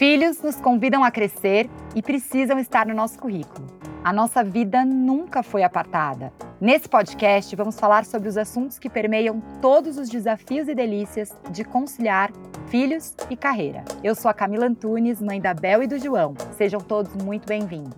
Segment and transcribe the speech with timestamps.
[0.00, 3.66] Filhos nos convidam a crescer e precisam estar no nosso currículo.
[4.02, 6.32] A nossa vida nunca foi apartada.
[6.58, 11.64] Nesse podcast, vamos falar sobre os assuntos que permeiam todos os desafios e delícias de
[11.64, 12.32] conciliar
[12.68, 13.84] filhos e carreira.
[14.02, 16.34] Eu sou a Camila Antunes, mãe da Bel e do João.
[16.52, 17.92] Sejam todos muito bem-vindos.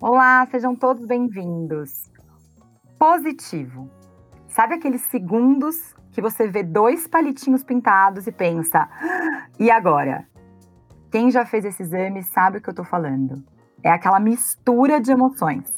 [0.00, 2.10] Olá, sejam todos bem-vindos.
[2.98, 3.88] Positivo.
[4.48, 10.26] Sabe aqueles segundos que você vê dois palitinhos pintados e pensa: ah, e agora?
[11.10, 13.44] Quem já fez esse exame sabe o que eu estou falando.
[13.82, 15.70] É aquela mistura de emoções.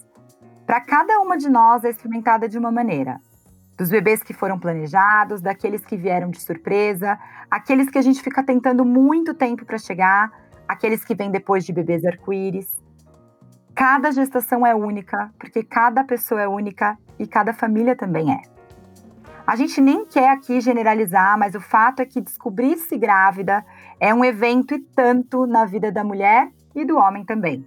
[0.65, 3.19] Para cada uma de nós é experimentada de uma maneira.
[3.77, 7.19] Dos bebês que foram planejados, daqueles que vieram de surpresa,
[7.51, 10.31] aqueles que a gente fica tentando muito tempo para chegar,
[10.69, 12.81] aqueles que vêm depois de bebês arco-íris.
[13.75, 18.58] Cada gestação é única, porque cada pessoa é única e cada família também é.
[19.49, 23.65] A gente nem quer aqui generalizar, mas o fato é que descobrir-se grávida
[23.99, 27.65] é um evento e tanto na vida da mulher e do homem também.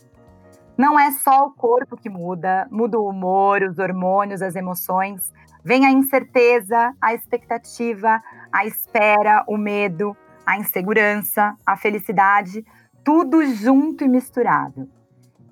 [0.77, 5.33] Não é só o corpo que muda, muda o humor, os hormônios, as emoções.
[5.63, 8.21] Vem a incerteza, a expectativa,
[8.53, 10.15] a espera, o medo,
[10.45, 12.63] a insegurança, a felicidade,
[13.03, 14.87] tudo junto e misturado.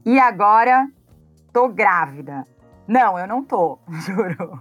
[0.05, 0.87] E agora,
[1.51, 2.45] tô grávida.
[2.89, 4.59] Não, eu não tô, juro.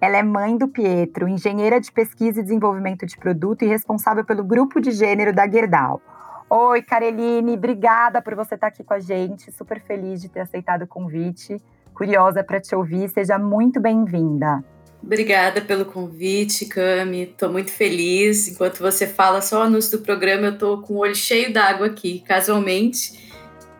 [0.00, 4.44] Ela é mãe do Pietro, engenheira de pesquisa e desenvolvimento de produto e responsável pelo
[4.44, 6.00] grupo de gênero da Gerdau.
[6.48, 9.52] Oi, Caroline, obrigada por você estar aqui com a gente.
[9.52, 11.60] Super feliz de ter aceitado o convite.
[11.92, 13.10] Curiosa para te ouvir.
[13.10, 14.64] Seja muito bem-vinda.
[15.02, 17.22] Obrigada pelo convite, Cami.
[17.22, 18.48] Estou muito feliz.
[18.48, 21.86] Enquanto você fala só o anúncio do programa, eu estou com o olho cheio d'água
[21.86, 23.28] aqui, casualmente.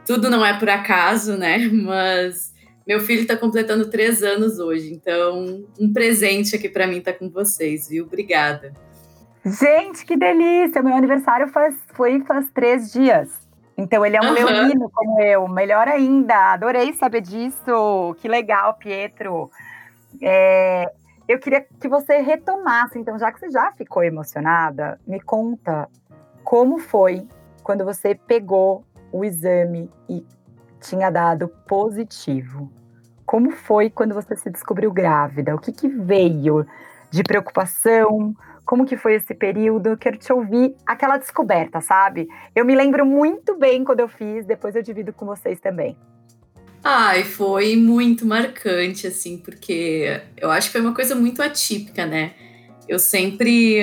[0.06, 1.58] Tudo não é por acaso, né?
[1.72, 2.54] Mas
[2.86, 7.28] meu filho está completando três anos hoje, então um presente aqui para mim tá com
[7.28, 8.06] vocês, viu?
[8.06, 8.72] Obrigada.
[9.44, 10.82] Gente, que delícia!
[10.82, 13.28] Meu aniversário faz, foi faz três dias.
[13.76, 14.32] Então ele é um uhum.
[14.32, 16.52] leonino como eu, melhor ainda.
[16.54, 18.16] Adorei saber disso.
[18.20, 19.50] Que legal, Pietro.
[20.20, 20.90] É,
[21.28, 25.86] eu queria que você retomasse, então, já que você já ficou emocionada, me conta
[26.42, 27.28] como foi
[27.62, 30.24] quando você pegou o exame e
[30.80, 32.72] tinha dado positivo.
[33.26, 35.54] Como foi quando você se descobriu grávida?
[35.54, 36.66] O que, que veio
[37.10, 38.34] de preocupação?
[38.64, 39.88] Como que foi esse período?
[39.88, 42.26] Eu quero te ouvir aquela descoberta, sabe?
[42.56, 45.94] Eu me lembro muito bem quando eu fiz, depois eu divido com vocês também.
[46.82, 52.34] Ai, foi muito marcante, assim, porque eu acho que foi uma coisa muito atípica, né?
[52.88, 53.78] Eu sempre.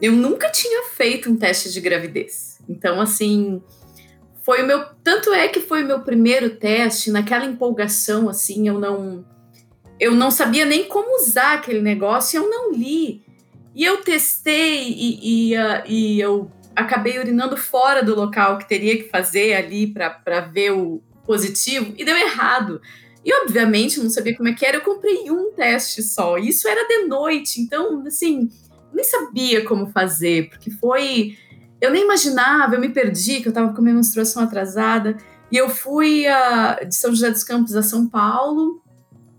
[0.00, 2.58] Eu nunca tinha feito um teste de gravidez.
[2.68, 3.62] Então, assim,
[4.42, 4.84] foi o meu.
[5.04, 9.24] Tanto é que foi o meu primeiro teste, naquela empolgação, assim, eu não.
[9.98, 13.22] Eu não sabia nem como usar aquele negócio, eu não li.
[13.74, 18.96] E eu testei e, e, uh, e eu acabei urinando fora do local que teria
[18.96, 22.80] que fazer ali para ver o, positivo e deu errado.
[23.24, 26.36] E obviamente não sabia como é que era, eu comprei um teste só.
[26.36, 28.50] E isso era de noite, então assim,
[28.92, 31.36] nem sabia como fazer, porque foi
[31.80, 35.16] eu nem imaginava, eu me perdi, que eu estava com minha menstruação atrasada.
[35.52, 38.82] E eu fui uh, de São José dos Campos a São Paulo,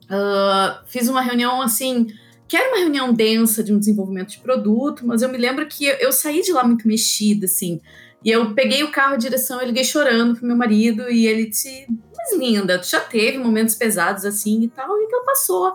[0.05, 2.07] uh, fiz uma reunião assim,
[2.47, 5.85] que era uma reunião densa de um desenvolvimento de produto, mas eu me lembro que
[5.85, 7.81] eu, eu saí de lá muito mexida, assim.
[8.23, 11.87] E eu peguei o carro direção, eu liguei chorando pro meu marido e ele disse:
[12.15, 15.73] Mas linda, tu já teve momentos pesados assim e tal, e então passou.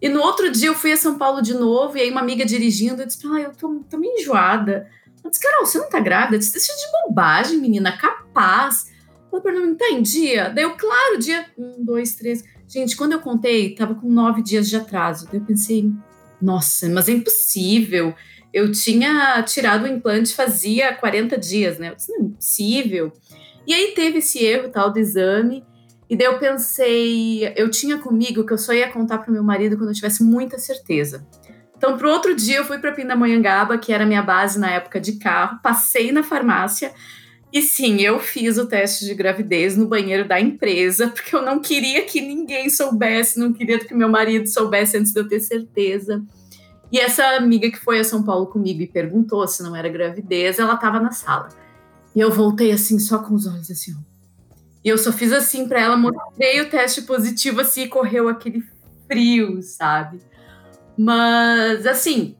[0.00, 2.44] E no outro dia eu fui a São Paulo de novo, e aí uma amiga
[2.44, 4.88] dirigindo, eu disse: Ah, eu tô, tô meio enjoada.
[5.24, 6.36] Eu disse: Carol, você não tá grávida?
[6.36, 8.92] Eu disse: Deixa de bobagem, menina, capaz.
[9.32, 10.50] Ela perguntou: Tá em dia?
[10.50, 12.44] Daí eu, claro, dia um, dois, três.
[12.68, 15.26] Gente, quando eu contei, tava com nove dias de atraso.
[15.26, 15.90] Daí eu pensei:
[16.40, 18.14] Nossa, mas é impossível
[18.52, 21.90] eu tinha tirado o implante fazia 40 dias, né?
[21.90, 23.12] Eu disse, não, é impossível.
[23.66, 25.64] E aí teve esse erro tal do exame.
[26.10, 29.76] E daí eu pensei, eu tinha comigo que eu só ia contar para meu marido
[29.76, 31.26] quando eu tivesse muita certeza.
[31.76, 35.14] Então, pro outro dia, eu fui para Pindamonhangaba, que era minha base na época de
[35.14, 36.92] carro, passei na farmácia
[37.52, 41.60] E sim, eu fiz o teste de gravidez no banheiro da empresa, porque eu não
[41.60, 46.22] queria que ninguém soubesse, não queria que meu marido soubesse antes de eu ter certeza.
[46.92, 50.58] E essa amiga que foi a São Paulo comigo e perguntou se não era gravidez,
[50.58, 51.48] ela estava na sala.
[52.14, 53.94] E eu voltei assim, só com os olhos assim.
[54.84, 58.62] E eu só fiz assim para ela, mostrei o teste positivo assim, e correu aquele
[59.08, 60.18] frio, sabe?
[60.98, 62.36] Mas assim,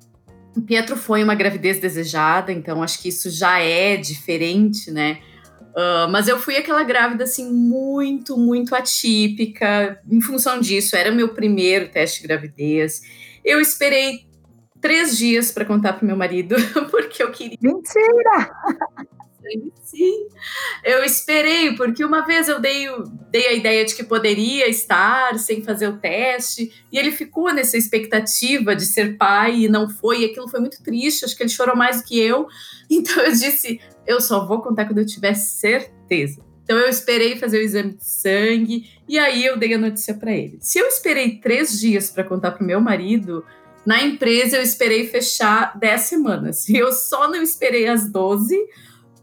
[0.55, 5.21] o Pietro foi uma gravidez desejada, então acho que isso já é diferente, né?
[5.71, 9.99] Uh, mas eu fui aquela grávida assim muito, muito atípica.
[10.11, 13.01] Em função disso, era meu primeiro teste de gravidez.
[13.43, 14.31] Eu esperei
[14.83, 16.57] três dias para contar para meu marido,
[16.91, 17.57] porque eu queria.
[17.63, 18.51] Mentira!
[19.83, 20.29] Sim,
[20.85, 22.87] eu esperei, porque uma vez eu dei,
[23.31, 27.77] dei a ideia de que poderia estar sem fazer o teste, e ele ficou nessa
[27.77, 31.51] expectativa de ser pai e não foi, e aquilo foi muito triste, acho que ele
[31.51, 32.47] chorou mais do que eu.
[32.91, 36.43] Então eu disse: eu só vou contar quando eu tiver certeza.
[36.63, 40.33] Então eu esperei fazer o exame de sangue e aí eu dei a notícia para
[40.33, 40.59] ele.
[40.61, 43.45] Se eu esperei três dias para contar para meu marido,
[43.85, 46.69] na empresa eu esperei fechar dez semanas.
[46.71, 48.57] Eu só não esperei as 12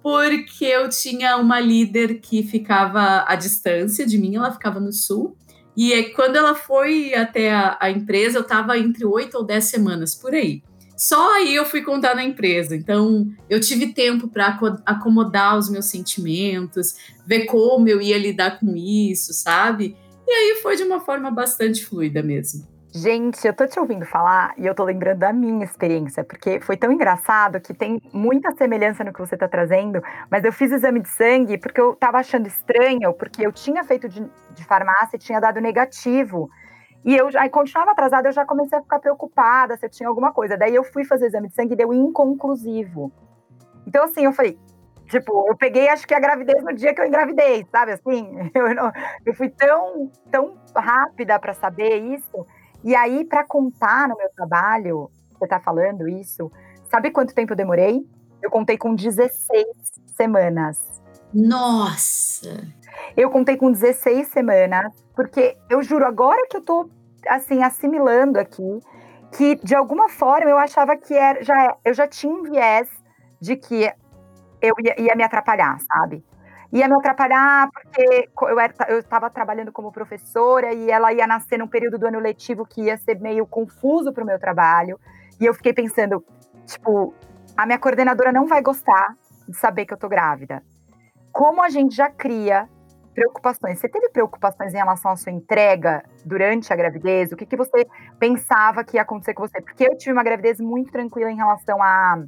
[0.01, 5.35] porque eu tinha uma líder que ficava à distância de mim, ela ficava no sul.
[5.75, 10.15] E quando ela foi até a, a empresa, eu estava entre oito ou dez semanas
[10.15, 10.63] por aí.
[10.97, 12.75] Só aí eu fui contar na empresa.
[12.75, 16.95] Então, eu tive tempo para acomodar os meus sentimentos,
[17.25, 19.95] ver como eu ia lidar com isso, sabe?
[20.27, 22.67] E aí foi de uma forma bastante fluida mesmo.
[23.01, 26.75] Gente, eu tô te ouvindo falar e eu tô lembrando da minha experiência, porque foi
[26.75, 30.99] tão engraçado que tem muita semelhança no que você tá trazendo, mas eu fiz exame
[30.99, 35.19] de sangue porque eu tava achando estranho, porque eu tinha feito de, de farmácia e
[35.19, 36.49] tinha dado negativo.
[37.05, 40.33] E eu já continuava atrasada, eu já comecei a ficar preocupada se eu tinha alguma
[40.33, 40.57] coisa.
[40.57, 43.13] Daí eu fui fazer exame de sangue e deu inconclusivo.
[43.87, 44.59] Então, assim, eu falei,
[45.07, 48.29] tipo, eu peguei acho que a gravidez no dia que eu engravidei, sabe assim?
[48.53, 48.91] Eu, não,
[49.25, 52.45] eu fui tão, tão rápida para saber isso
[52.83, 56.51] e aí, para contar no meu trabalho, você está falando isso,
[56.89, 58.05] sabe quanto tempo eu demorei?
[58.41, 59.65] Eu contei com 16
[60.15, 61.01] semanas.
[61.33, 62.67] Nossa!
[63.15, 66.89] Eu contei com 16 semanas, porque eu juro, agora que eu tô
[67.27, 68.79] assim, assimilando aqui,
[69.31, 72.89] que de alguma forma eu achava que era, já, eu já tinha um viés
[73.39, 73.91] de que
[74.61, 76.23] eu ia, ia me atrapalhar, sabe?
[76.71, 78.29] Ia me atrapalhar porque
[78.87, 82.83] eu estava trabalhando como professora e ela ia nascer num período do ano letivo que
[82.83, 84.99] ia ser meio confuso para o meu trabalho.
[85.39, 86.23] E eu fiquei pensando,
[86.65, 87.13] tipo,
[87.57, 89.15] a minha coordenadora não vai gostar
[89.47, 90.61] de saber que eu tô grávida.
[91.31, 92.69] Como a gente já cria
[93.15, 93.79] preocupações?
[93.79, 97.31] Você teve preocupações em relação à sua entrega durante a gravidez?
[97.31, 97.87] O que, que você
[98.19, 99.59] pensava que ia acontecer com você?
[99.61, 102.23] Porque eu tive uma gravidez muito tranquila em relação a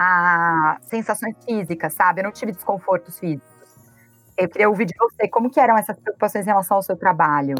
[0.00, 2.20] a sensações físicas, sabe?
[2.20, 3.48] Eu não tive desconfortos físicos.
[4.36, 7.56] Eu queria ouvir de você como que eram essas preocupações em relação ao seu trabalho.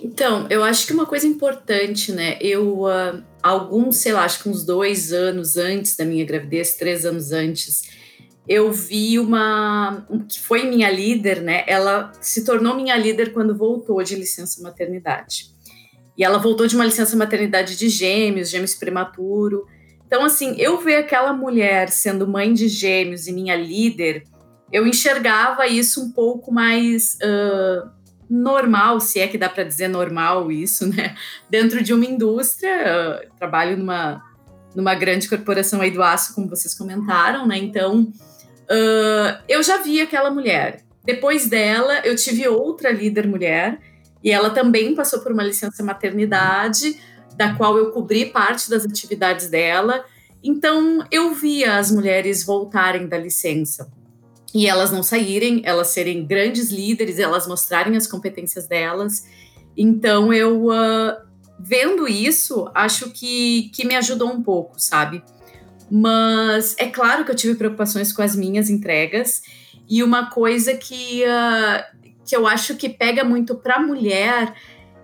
[0.00, 2.36] Então, eu acho que uma coisa importante, né?
[2.40, 7.06] Eu, uh, alguns, sei lá, acho que uns dois anos antes da minha gravidez, três
[7.06, 7.82] anos antes,
[8.48, 11.62] eu vi uma que foi minha líder, né?
[11.68, 15.52] Ela se tornou minha líder quando voltou de licença maternidade.
[16.18, 19.64] E ela voltou de uma licença maternidade de gêmeos, gêmeos prematuro.
[20.12, 24.24] Então, assim, eu ver aquela mulher sendo mãe de gêmeos e minha líder,
[24.70, 27.88] eu enxergava isso um pouco mais uh,
[28.28, 31.16] normal, se é que dá para dizer normal isso, né?
[31.48, 34.22] Dentro de uma indústria, trabalho numa,
[34.76, 37.56] numa grande corporação aí do aço, como vocês comentaram, né?
[37.56, 40.82] Então, uh, eu já vi aquela mulher.
[41.02, 43.80] Depois dela, eu tive outra líder mulher,
[44.22, 47.00] e ela também passou por uma licença maternidade
[47.36, 50.04] da qual eu cobri parte das atividades dela.
[50.42, 53.90] Então, eu via as mulheres voltarem da licença
[54.54, 59.26] e elas não saírem, elas serem grandes líderes, elas mostrarem as competências delas.
[59.76, 61.16] Então, eu, uh,
[61.58, 65.22] vendo isso, acho que, que me ajudou um pouco, sabe?
[65.90, 69.42] Mas é claro que eu tive preocupações com as minhas entregas,
[69.88, 74.54] e uma coisa que, uh, que eu acho que pega muito para mulher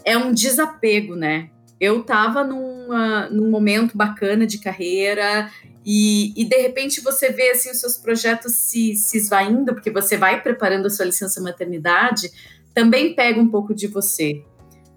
[0.04, 1.50] é um desapego, né?
[1.80, 5.50] Eu estava num, uh, num momento bacana de carreira
[5.84, 10.16] e, e, de repente você vê assim os seus projetos se, se esvaindo, porque você
[10.16, 12.30] vai preparando a sua licença maternidade,
[12.74, 14.42] também pega um pouco de você.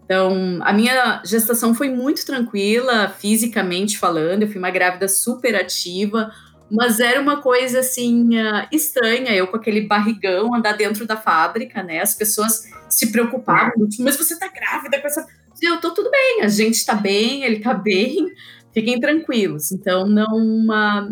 [0.03, 6.29] Então, a minha gestação foi muito tranquila, fisicamente falando, eu fui uma grávida super ativa,
[6.69, 11.81] mas era uma coisa assim uh, estranha, eu com aquele barrigão andar dentro da fábrica,
[11.81, 12.01] né?
[12.01, 15.25] As pessoas se preocupavam, mas você tá grávida com essa
[15.61, 18.27] eu tô tudo bem, a gente está bem, ele está bem,
[18.73, 19.71] fiquem tranquilos.
[19.71, 21.09] Então, não uma...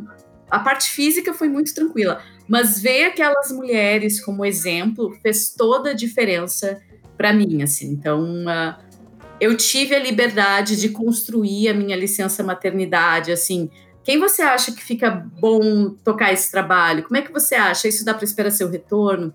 [0.49, 2.21] a parte física foi muito tranquila.
[2.47, 6.81] Mas ver aquelas mulheres como exemplo fez toda a diferença
[7.15, 7.91] para mim, assim.
[7.91, 8.75] Então, uh,
[9.39, 13.69] eu tive a liberdade de construir a minha licença maternidade, assim.
[14.03, 17.03] Quem você acha que fica bom tocar esse trabalho?
[17.03, 17.87] Como é que você acha?
[17.87, 19.33] Isso dá para esperar seu retorno?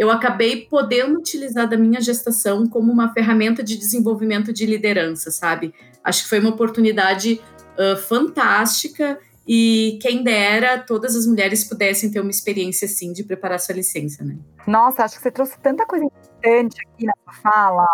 [0.00, 5.74] Eu acabei podendo utilizar da minha gestação como uma ferramenta de desenvolvimento de liderança, sabe?
[6.02, 7.38] Acho que foi uma oportunidade
[7.78, 13.60] uh, fantástica e quem dera todas as mulheres pudessem ter uma experiência assim de preparar
[13.60, 14.38] sua licença, né?
[14.66, 17.86] Nossa, acho que você trouxe tanta coisa importante aqui na sua fala.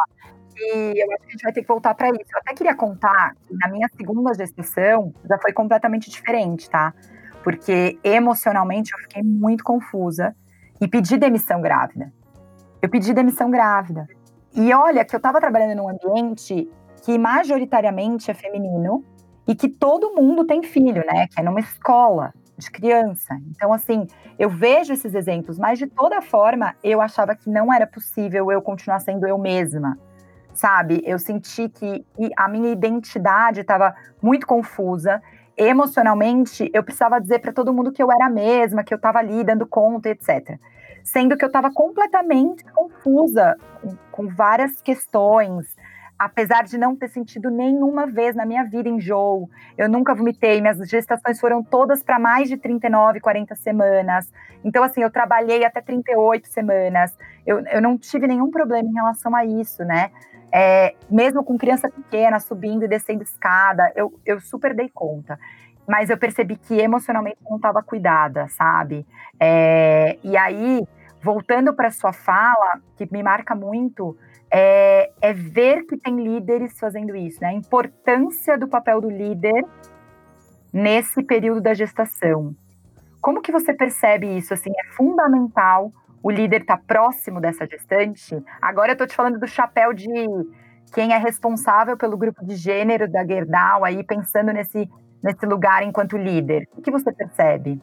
[0.56, 2.30] E eu acho que a gente vai ter que voltar para isso.
[2.32, 6.94] Eu até queria contar que na minha segunda gestação já foi completamente diferente, tá?
[7.42, 10.36] Porque emocionalmente eu fiquei muito confusa
[10.80, 12.12] e pedi demissão grávida.
[12.80, 14.06] Eu pedi demissão grávida.
[14.54, 16.68] E olha que eu estava trabalhando num ambiente
[17.02, 19.04] que majoritariamente é feminino
[19.46, 21.28] e que todo mundo tem filho, né?
[21.28, 23.38] Que é numa escola de criança.
[23.50, 24.06] Então, assim,
[24.38, 28.62] eu vejo esses exemplos, mas de toda forma, eu achava que não era possível eu
[28.62, 29.98] continuar sendo eu mesma,
[30.54, 31.02] sabe?
[31.04, 32.04] Eu senti que
[32.36, 35.22] a minha identidade estava muito confusa.
[35.56, 39.18] Emocionalmente, eu precisava dizer para todo mundo que eu era a mesma, que eu estava
[39.18, 40.58] ali dando conta, etc.
[41.02, 45.74] Sendo que eu estava completamente confusa com, com várias questões,
[46.18, 50.78] apesar de não ter sentido nenhuma vez na minha vida enjoo, eu nunca vomitei, minhas
[50.88, 54.32] gestações foram todas para mais de 39, 40 semanas.
[54.64, 57.16] Então, assim, eu trabalhei até 38 semanas.
[57.46, 60.10] Eu, eu não tive nenhum problema em relação a isso, né?
[60.50, 65.38] É, mesmo com criança pequena, subindo e descendo escada, eu, eu super dei conta.
[65.86, 69.06] Mas eu percebi que emocionalmente não estava cuidada, sabe?
[69.38, 70.82] É, e aí,
[71.22, 74.16] voltando para sua fala, que me marca muito,
[74.50, 77.48] é, é, ver que tem líderes fazendo isso, né?
[77.48, 79.64] A importância do papel do líder
[80.72, 82.54] nesse período da gestação.
[83.20, 84.54] Como que você percebe isso?
[84.54, 88.36] Assim, é fundamental o líder estar tá próximo dessa gestante.
[88.60, 90.08] Agora eu estou te falando do chapéu de
[90.92, 94.88] quem é responsável pelo grupo de gênero da Gerdau, aí pensando nesse,
[95.22, 96.68] nesse lugar enquanto líder.
[96.76, 97.80] O que você percebe?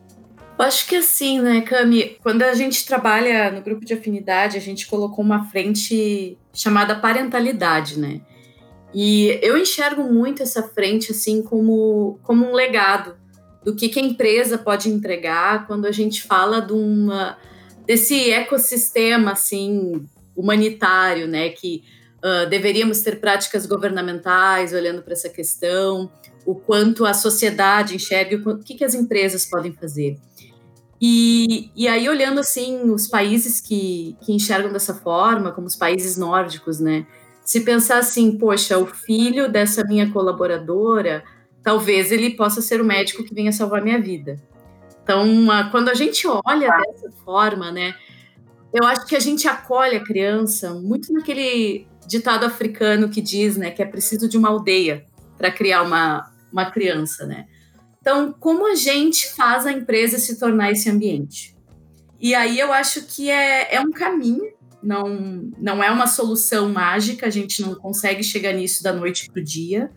[0.57, 2.17] Eu acho que assim, né, Cami?
[2.21, 7.99] Quando a gente trabalha no grupo de afinidade, a gente colocou uma frente chamada parentalidade,
[7.99, 8.21] né?
[8.93, 13.15] E eu enxergo muito essa frente assim como, como um legado
[13.63, 17.37] do que, que a empresa pode entregar quando a gente fala de uma,
[17.87, 20.05] desse ecossistema assim
[20.35, 21.49] humanitário, né?
[21.49, 21.83] Que
[22.23, 26.11] uh, deveríamos ter práticas governamentais olhando para essa questão,
[26.45, 30.17] o quanto a sociedade enxerga, o que, que as empresas podem fazer.
[31.05, 36.15] E, e aí, olhando assim, os países que, que enxergam dessa forma, como os países
[36.15, 37.05] nórdicos, né?
[37.43, 41.21] Se pensar assim, poxa, o filho dessa minha colaboradora,
[41.61, 44.41] talvez ele possa ser o médico que venha salvar minha vida.
[45.03, 45.27] Então,
[45.71, 47.93] quando a gente olha dessa forma, né?
[48.73, 53.71] Eu acho que a gente acolhe a criança muito naquele ditado africano que diz, né,
[53.71, 55.05] que é preciso de uma aldeia
[55.37, 57.45] para criar uma, uma criança, né?
[58.03, 61.55] Então, como a gente faz a empresa se tornar esse ambiente?
[62.19, 64.43] E aí eu acho que é, é um caminho,
[64.83, 69.39] não, não é uma solução mágica, a gente não consegue chegar nisso da noite para
[69.39, 69.89] o dia,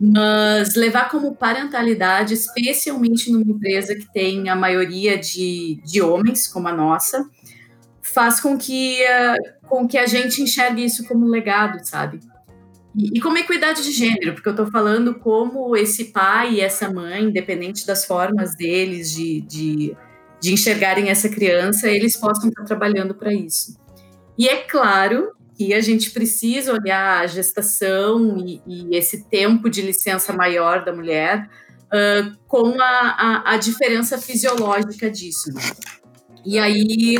[0.00, 6.66] mas levar como parentalidade, especialmente numa empresa que tem a maioria de, de homens, como
[6.66, 7.24] a nossa,
[8.02, 12.18] faz com que, uh, com que a gente enxergue isso como legado, sabe?
[12.96, 17.24] E, como equidade de gênero, porque eu estou falando como esse pai e essa mãe,
[17.24, 19.96] independente das formas deles de, de,
[20.40, 23.78] de enxergarem essa criança, eles possam estar trabalhando para isso.
[24.36, 29.82] E é claro que a gente precisa olhar a gestação e, e esse tempo de
[29.82, 31.48] licença maior da mulher
[31.86, 35.52] uh, com a, a, a, diferença fisiológica disso.
[35.52, 35.62] Né?
[36.46, 37.16] E aí,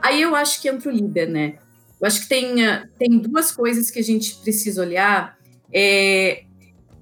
[0.00, 1.54] aí eu acho que entra o líder, né?
[2.00, 5.36] Eu acho que tem, ah, tem duas coisas que a gente precisa olhar,
[5.72, 6.44] é,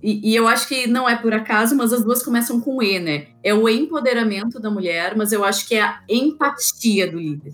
[0.02, 3.00] e, e, eu acho que não é por acaso, mas as duas começam com E,
[3.00, 3.28] né?
[3.42, 7.52] É o empoderamento da mulher, mas eu acho que é a empatia do líder.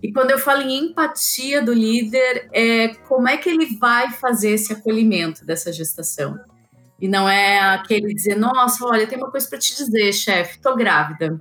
[0.00, 4.50] E quando eu falo em empatia do líder, é como é que ele vai fazer
[4.50, 6.38] esse acolhimento dessa gestação.
[7.00, 10.76] E não é aquele dizer, nossa, olha, tem uma coisa para te dizer, chefe, tô
[10.76, 11.40] grávida.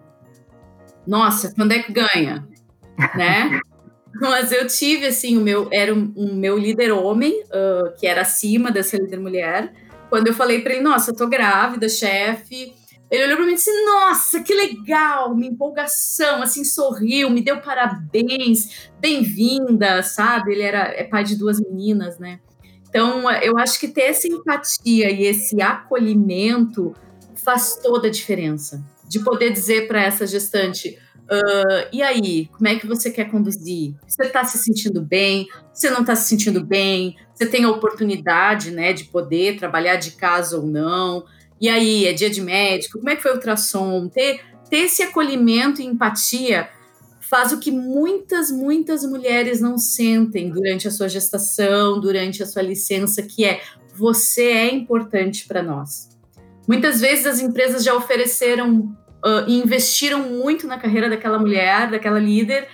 [1.05, 2.47] Nossa, quando é que ganha?
[3.15, 3.59] né?
[4.13, 8.71] Mas eu tive, assim, o meu, era um, meu líder homem, uh, que era acima
[8.71, 9.73] dessa líder mulher.
[10.09, 12.73] Quando eu falei para ele, nossa, eu tô grávida, chefe.
[13.09, 17.59] Ele olhou para mim e disse: Nossa, que legal, uma empolgação, assim, sorriu, me deu
[17.59, 20.53] parabéns, bem-vinda, sabe?
[20.53, 22.39] Ele era é pai de duas meninas, né?
[22.87, 26.93] Então, eu acho que ter essa empatia e esse acolhimento
[27.35, 28.83] faz toda a diferença.
[29.07, 30.97] De poder dizer para essa gestante:
[31.31, 33.95] Uh, e aí, como é que você quer conduzir?
[34.05, 35.47] Você está se sentindo bem?
[35.73, 37.15] Você não está se sentindo bem?
[37.33, 41.23] Você tem a oportunidade, né, de poder trabalhar de casa ou não?
[41.59, 42.97] E aí, é dia de médico?
[42.97, 44.09] Como é que foi o ultrassom?
[44.09, 46.67] Ter, ter esse acolhimento e empatia
[47.21, 52.61] faz o que muitas, muitas mulheres não sentem durante a sua gestação, durante a sua
[52.61, 53.61] licença, que é
[53.95, 56.09] você é importante para nós.
[56.67, 58.93] Muitas vezes as empresas já ofereceram
[59.25, 62.67] uh, investiram muito na carreira daquela mulher, daquela líder,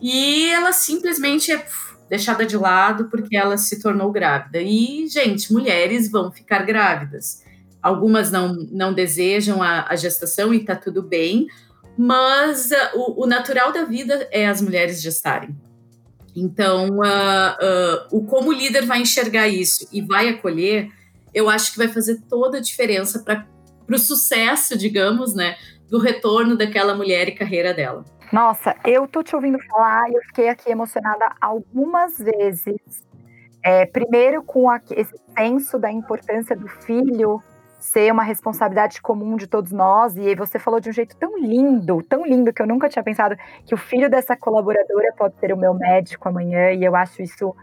[0.00, 1.64] e ela simplesmente é
[2.08, 4.60] deixada de lado porque ela se tornou grávida.
[4.60, 7.44] E, gente, mulheres vão ficar grávidas.
[7.80, 11.46] Algumas não, não desejam a, a gestação e tá tudo bem,
[11.96, 15.56] mas uh, o, o, natural da vida é as mulheres gestarem.
[16.34, 20.90] Então, uh, o como o líder vai enxergar isso e vai acolher,
[21.32, 23.46] eu acho que vai fazer toda a diferença para
[23.88, 25.56] o sucesso, digamos, né,
[25.90, 28.04] do retorno daquela mulher e carreira dela.
[28.32, 32.78] Nossa, eu tô te ouvindo falar e eu fiquei aqui emocionada algumas vezes.
[33.62, 37.42] É, primeiro com a, esse senso da importância do filho
[37.80, 40.16] ser uma responsabilidade comum de todos nós.
[40.16, 43.36] E você falou de um jeito tão lindo, tão lindo, que eu nunca tinha pensado
[43.66, 46.72] que o filho dessa colaboradora pode ser o meu médico amanhã.
[46.72, 47.54] E eu acho isso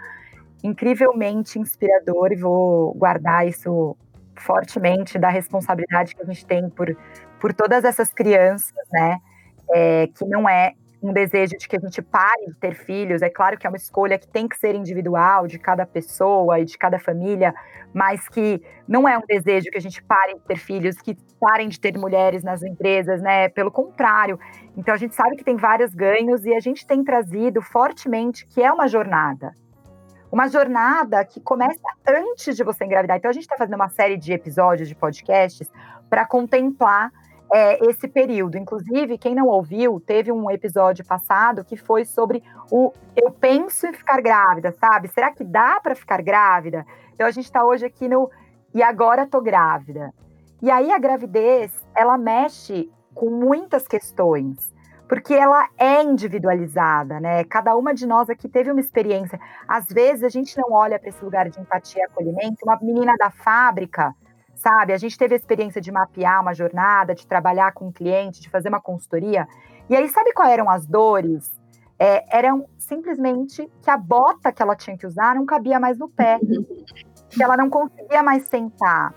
[0.63, 3.95] incrivelmente inspirador e vou guardar isso
[4.41, 6.95] fortemente da responsabilidade que a gente tem por
[7.39, 9.19] por todas essas crianças, né?
[9.73, 13.21] É, que não é um desejo de que a gente pare de ter filhos.
[13.21, 16.65] É claro que é uma escolha que tem que ser individual de cada pessoa e
[16.65, 17.53] de cada família,
[17.93, 21.69] mas que não é um desejo que a gente pare de ter filhos, que parem
[21.69, 23.49] de ter mulheres nas empresas, né?
[23.49, 24.39] Pelo contrário.
[24.75, 28.63] Então a gente sabe que tem vários ganhos e a gente tem trazido fortemente que
[28.63, 29.53] é uma jornada.
[30.31, 33.17] Uma jornada que começa antes de você engravidar.
[33.17, 35.71] Então a gente está fazendo uma série de episódios de podcasts
[36.09, 37.11] para contemplar
[37.51, 38.57] é, esse período.
[38.57, 43.93] Inclusive, quem não ouviu, teve um episódio passado que foi sobre o eu penso em
[43.93, 45.07] ficar grávida, sabe?
[45.07, 46.85] Será que dá para ficar grávida?
[47.13, 48.29] Então a gente está hoje aqui no
[48.73, 50.13] e agora tô grávida.
[50.61, 54.73] E aí a gravidez, ela mexe com muitas questões,
[55.07, 57.43] porque ela é individualizada, né?
[57.45, 59.39] Cada uma de nós aqui teve uma experiência.
[59.67, 62.63] Às vezes a gente não olha para esse lugar de empatia e acolhimento.
[62.63, 64.13] Uma menina da fábrica,
[64.55, 64.91] sabe?
[64.91, 68.49] A gente teve a experiência de mapear uma jornada, de trabalhar com um cliente, de
[68.49, 69.47] fazer uma consultoria.
[69.89, 71.57] E aí, sabe quais eram as dores?
[71.97, 76.09] É, eram simplesmente que a bota que ela tinha que usar não cabia mais no
[76.09, 76.37] pé,
[77.29, 79.13] que ela não conseguia mais sentar,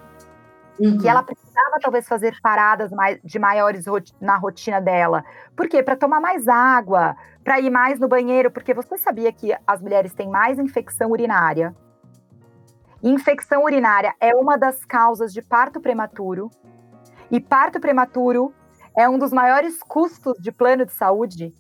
[0.80, 0.98] uhum.
[0.98, 3.84] que ela precisava talvez fazer paradas mais, de maiores
[4.20, 5.24] na rotina dela.
[5.54, 5.82] Por quê?
[5.82, 10.12] Para tomar mais água, para ir mais no banheiro, porque você sabia que as mulheres
[10.12, 11.74] têm mais infecção urinária
[13.02, 16.50] Infecção urinária é uma das causas de parto prematuro.
[17.30, 18.52] E parto prematuro
[18.96, 21.54] é um dos maiores custos de plano de saúde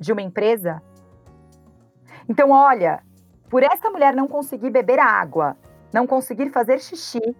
[0.00, 0.82] de uma empresa.
[2.28, 3.00] Então, olha,
[3.48, 5.56] por essa mulher não conseguir beber água,
[5.92, 7.36] não conseguir fazer xixi,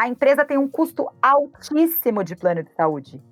[0.00, 3.22] a empresa tem um custo altíssimo de plano de saúde.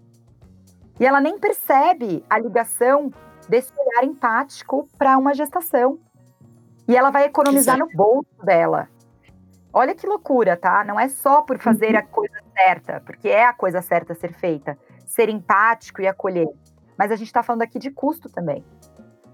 [1.00, 3.10] E ela nem percebe a ligação
[3.48, 5.98] desse olhar empático para uma gestação.
[6.86, 7.90] E ela vai economizar Exato.
[7.90, 8.86] no bolso dela.
[9.72, 10.84] Olha que loucura, tá?
[10.84, 12.00] Não é só por fazer uhum.
[12.00, 14.76] a coisa certa, porque é a coisa certa a ser feita,
[15.06, 16.48] ser empático e acolher.
[16.98, 18.62] Mas a gente está falando aqui de custo também.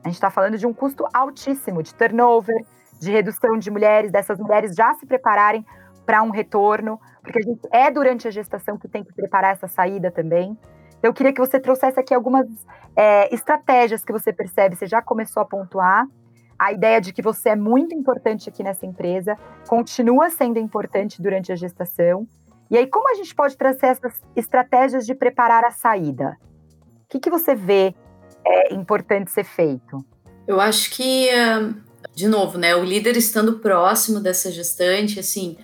[0.05, 2.65] A gente está falando de um custo altíssimo de turnover,
[3.01, 5.67] de redução de mulheres, dessas mulheres já se prepararem
[6.05, 9.67] para um retorno, porque a gente é durante a gestação que tem que preparar essa
[9.67, 10.57] saída também.
[10.99, 12.47] Então, eu queria que você trouxesse aqui algumas
[12.97, 16.07] é, estratégias que você percebe, você já começou a pontuar,
[16.59, 19.37] a ideia de que você é muito importante aqui nessa empresa,
[19.67, 22.27] continua sendo importante durante a gestação.
[22.71, 26.39] E aí, como a gente pode trazer essas estratégias de preparar a saída?
[27.05, 27.95] O que, que você vê
[28.47, 29.99] é importante ser feito?
[30.47, 31.29] Eu acho que,
[32.15, 35.57] de novo, né, o líder estando próximo dessa gestante, assim,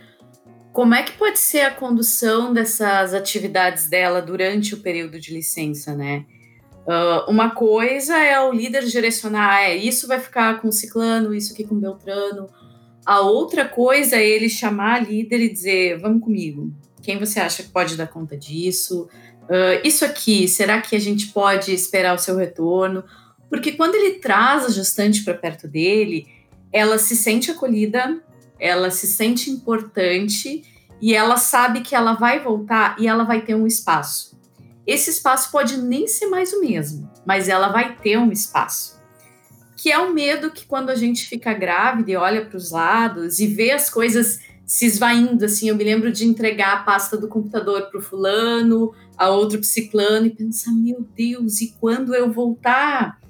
[0.72, 5.94] como é que pode ser a condução dessas atividades dela durante o período de licença,
[5.94, 6.24] né?
[6.86, 11.52] Uh, uma coisa é o líder direcionar, ah, é, isso vai ficar com ciclano, isso
[11.52, 12.48] aqui com beltrano.
[13.04, 17.62] A outra coisa é ele chamar a líder e dizer, vamos comigo, quem você acha
[17.62, 19.08] que pode dar conta disso?
[19.44, 23.04] Uh, isso aqui, será que a gente pode esperar o seu retorno?
[23.48, 26.26] Porque quando ele traz a gestante para perto dele,
[26.72, 28.22] ela se sente acolhida,
[28.60, 30.62] ela se sente importante
[31.00, 34.30] e ela sabe que ela vai voltar e ela vai ter um espaço
[34.90, 39.00] esse espaço pode nem ser mais o mesmo, mas ela vai ter um espaço.
[39.76, 43.38] Que é o medo que quando a gente fica grávida e olha para os lados
[43.38, 47.28] e vê as coisas se esvaindo, assim, eu me lembro de entregar a pasta do
[47.28, 53.20] computador para o fulano, a outro psiclano e pensar, meu Deus, e quando eu voltar?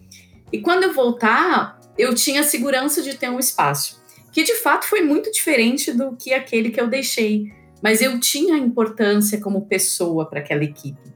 [0.51, 4.00] E quando eu voltar, eu tinha segurança de ter um espaço,
[4.33, 8.57] que de fato foi muito diferente do que aquele que eu deixei, mas eu tinha
[8.57, 11.11] importância como pessoa para aquela equipe.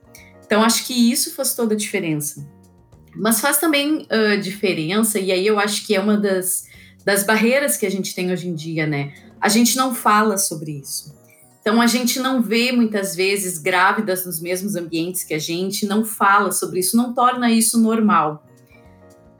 [0.45, 2.47] Então acho que isso faz toda a diferença.
[3.17, 6.65] Mas faz também uh, diferença, e aí eu acho que é uma das,
[7.05, 9.13] das barreiras que a gente tem hoje em dia, né?
[9.41, 11.15] A gente não fala sobre isso.
[11.61, 16.05] Então, a gente não vê muitas vezes grávidas nos mesmos ambientes que a gente, não
[16.05, 18.45] fala sobre isso, não torna isso normal.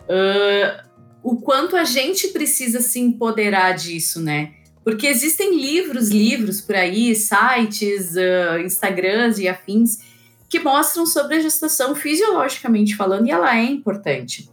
[0.05, 0.84] Uh,
[1.25, 4.53] o quanto a gente precisa se empoderar disso, né?
[4.85, 10.01] Porque existem livros, livros por aí, sites, uh, Instagrams e afins,
[10.51, 14.51] que mostram sobre a gestação fisiologicamente falando, e ela é importante.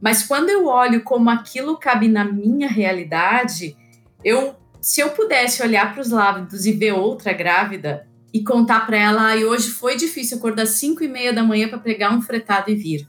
[0.00, 3.76] Mas quando eu olho como aquilo cabe na minha realidade,
[4.24, 8.96] eu se eu pudesse olhar para os lábios e ver outra grávida e contar para
[8.96, 12.70] ela, e hoje foi difícil acordar 5 e meia da manhã para pegar um fretado
[12.70, 13.08] e vir.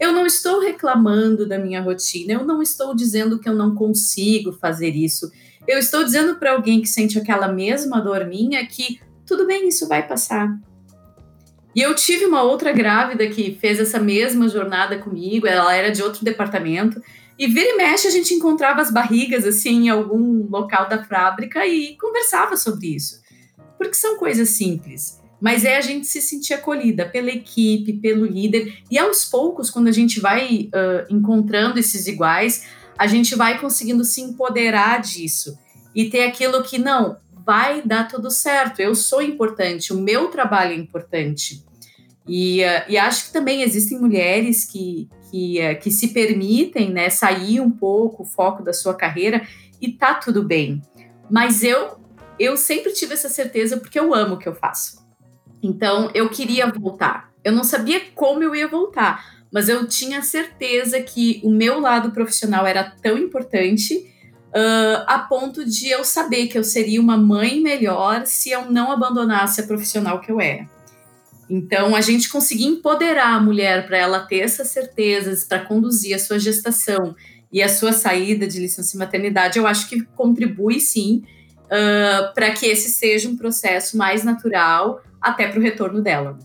[0.00, 4.52] Eu não estou reclamando da minha rotina, eu não estou dizendo que eu não consigo
[4.52, 5.30] fazer isso.
[5.66, 9.86] Eu estou dizendo para alguém que sente aquela mesma dor minha que tudo bem, isso
[9.86, 10.48] vai passar.
[11.76, 16.02] E eu tive uma outra grávida que fez essa mesma jornada comigo, ela era de
[16.02, 17.00] outro departamento,
[17.38, 21.66] e vira e mexe a gente encontrava as barrigas assim em algum local da fábrica
[21.66, 23.22] e conversava sobre isso.
[23.76, 28.82] Porque são coisas simples, mas é a gente se sentir acolhida pela equipe, pelo líder,
[28.90, 34.04] e aos poucos, quando a gente vai uh, encontrando esses iguais, a gente vai conseguindo
[34.04, 35.56] se empoderar disso
[35.94, 38.80] e ter aquilo que não vai dar tudo certo.
[38.80, 41.64] Eu sou importante, o meu trabalho é importante.
[42.26, 47.08] E, uh, e acho que também existem mulheres que, que, uh, que se permitem né,
[47.08, 49.46] sair um pouco o foco da sua carreira
[49.80, 50.82] e tá tudo bem.
[51.30, 51.98] Mas eu,
[52.38, 54.97] eu sempre tive essa certeza porque eu amo o que eu faço.
[55.62, 57.30] Então eu queria voltar.
[57.44, 62.10] Eu não sabia como eu ia voltar, mas eu tinha certeza que o meu lado
[62.10, 63.94] profissional era tão importante
[64.48, 68.92] uh, a ponto de eu saber que eu seria uma mãe melhor se eu não
[68.92, 70.68] abandonasse a profissional que eu era.
[71.50, 76.18] Então, a gente conseguir empoderar a mulher para ela ter essas certezas, para conduzir a
[76.18, 77.16] sua gestação
[77.50, 81.22] e a sua saída de licença maternidade, eu acho que contribui sim
[81.64, 86.38] uh, para que esse seja um processo mais natural até para o retorno dela.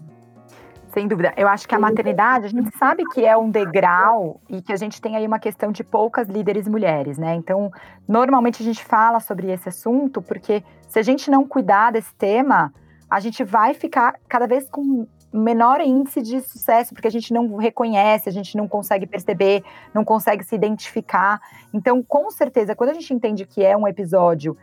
[0.94, 1.34] Sem dúvida.
[1.36, 4.76] Eu acho que a maternidade, a gente sabe que é um degrau e que a
[4.76, 7.34] gente tem aí uma questão de poucas líderes mulheres, né?
[7.34, 7.72] Então,
[8.08, 12.72] normalmente a gente fala sobre esse assunto porque se a gente não cuidar desse tema,
[13.10, 17.56] a gente vai ficar cada vez com menor índice de sucesso, porque a gente não
[17.56, 21.42] reconhece, a gente não consegue perceber, não consegue se identificar.
[21.74, 24.56] Então, com certeza, quando a gente entende que é um episódio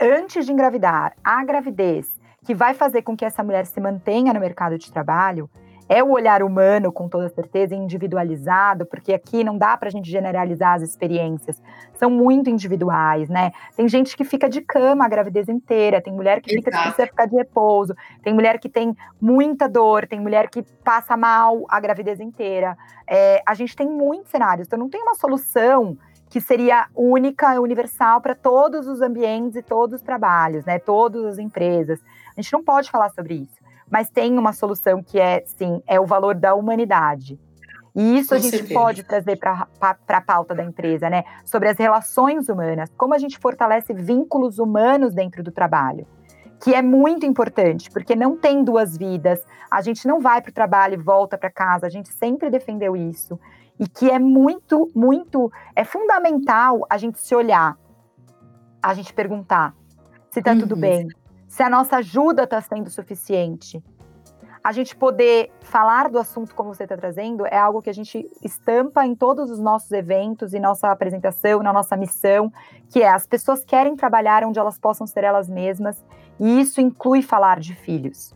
[0.00, 4.40] antes de engravidar, a gravidez, que vai fazer com que essa mulher se mantenha no
[4.40, 5.48] mercado de trabalho,
[5.90, 10.08] é o olhar humano, com toda certeza, individualizado, porque aqui não dá para a gente
[10.08, 11.60] generalizar as experiências,
[11.94, 13.50] são muito individuais, né?
[13.76, 17.26] Tem gente que fica de cama a gravidez inteira, tem mulher que fica, precisa ficar
[17.26, 22.20] de repouso, tem mulher que tem muita dor, tem mulher que passa mal a gravidez
[22.20, 22.78] inteira.
[23.04, 25.98] É, a gente tem muitos cenários, então não tem uma solução
[26.30, 30.78] que seria única, universal para todos os ambientes e todos os trabalhos, né?
[30.78, 32.00] Todas as empresas.
[32.34, 35.98] A gente não pode falar sobre isso mas tem uma solução que é, sim, é
[35.98, 37.38] o valor da humanidade.
[37.94, 38.80] E isso Com a gente certeza.
[38.80, 41.24] pode trazer para a pauta da empresa, né?
[41.44, 46.06] Sobre as relações humanas, como a gente fortalece vínculos humanos dentro do trabalho,
[46.62, 50.54] que é muito importante, porque não tem duas vidas, a gente não vai para o
[50.54, 53.40] trabalho e volta para casa, a gente sempre defendeu isso.
[53.80, 57.76] E que é muito, muito, é fundamental a gente se olhar,
[58.82, 59.74] a gente perguntar
[60.30, 60.60] se está uhum.
[60.60, 61.08] tudo bem,
[61.48, 63.82] se a nossa ajuda está sendo suficiente.
[64.62, 68.30] A gente poder falar do assunto como você está trazendo é algo que a gente
[68.42, 72.52] estampa em todos os nossos eventos e nossa apresentação, na nossa missão,
[72.90, 76.04] que é as pessoas querem trabalhar onde elas possam ser elas mesmas,
[76.38, 78.34] e isso inclui falar de filhos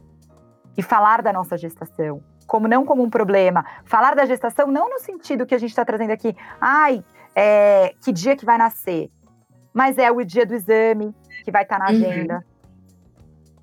[0.76, 4.98] e falar da nossa gestação, como não como um problema, falar da gestação não no
[4.98, 7.04] sentido que a gente está trazendo aqui, ai,
[7.34, 9.10] é, que dia que vai nascer,
[9.72, 11.96] mas é o dia do exame que vai estar tá na uhum.
[11.96, 12.44] agenda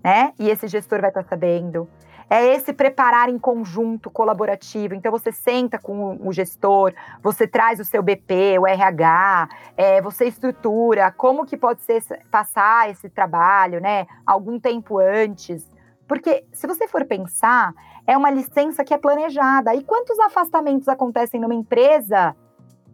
[0.03, 0.33] né?
[0.39, 1.87] E esse gestor vai estar sabendo.
[2.29, 4.93] É esse preparar em conjunto, colaborativo.
[4.93, 10.25] Então, você senta com o gestor, você traz o seu BP, o RH, é, você
[10.25, 14.07] estrutura como que pode ser passar esse trabalho, né?
[14.25, 15.69] Algum tempo antes.
[16.11, 17.73] Porque, se você for pensar,
[18.05, 19.73] é uma licença que é planejada.
[19.73, 22.35] E quantos afastamentos acontecem numa empresa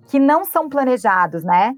[0.06, 1.74] que não são planejados, né?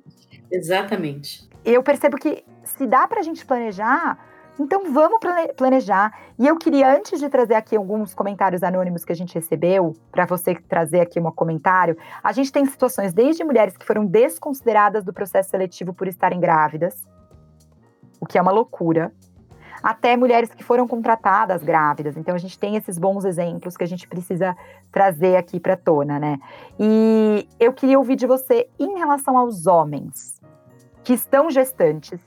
[0.52, 1.50] Exatamente.
[1.64, 4.20] Eu percebo que se dá para a gente planejar,
[4.60, 5.20] Então vamos
[5.56, 6.12] planejar.
[6.38, 10.26] E eu queria, antes de trazer aqui alguns comentários anônimos que a gente recebeu, para
[10.26, 15.14] você trazer aqui um comentário, a gente tem situações desde mulheres que foram desconsideradas do
[15.14, 17.08] processo seletivo por estarem grávidas,
[18.20, 19.14] o que é uma loucura,
[19.82, 22.18] até mulheres que foram contratadas grávidas.
[22.18, 24.56] Então a gente tem esses bons exemplos que a gente precisa
[24.92, 26.40] trazer aqui para tona, né?
[26.80, 30.42] E eu queria ouvir de você em relação aos homens
[31.04, 32.20] que estão gestantes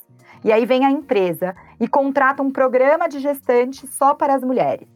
[0.44, 4.88] e aí vem a empresa e contrata um programa de gestante só para as mulheres.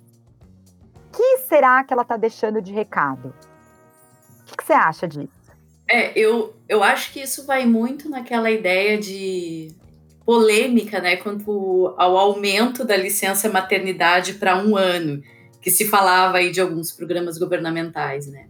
[0.94, 3.32] O que será que ela está deixando de recado?
[4.42, 5.30] O que, você acha disso?
[5.88, 9.72] É, eu, eu acho que isso vai muito naquela ideia de
[10.26, 15.22] polêmica, né, quanto ao aumento da licença maternidade para um ano,
[15.62, 18.48] que se falava aí de alguns programas governamentais, né.